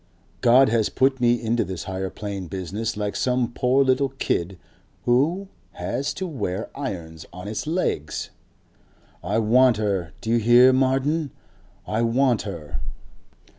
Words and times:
"God 0.41 0.69
has 0.69 0.89
put 0.89 1.21
me 1.21 1.39
into 1.39 1.63
this 1.63 1.83
Higher 1.83 2.09
Plane 2.09 2.47
business 2.47 2.97
like 2.97 3.15
some 3.15 3.51
poor 3.53 3.83
little 3.83 4.09
kid 4.09 4.57
who 5.05 5.47
has 5.73 6.11
to 6.15 6.25
wear 6.25 6.71
irons 6.73 7.27
on 7.31 7.47
its 7.47 7.67
legs." 7.67 8.31
"I 9.23 9.37
WANT 9.37 9.77
her.... 9.77 10.13
Do 10.19 10.31
you 10.31 10.37
hear, 10.37 10.73
Martin? 10.73 11.29
I 11.85 12.01
want 12.01 12.41
her." 12.41 12.79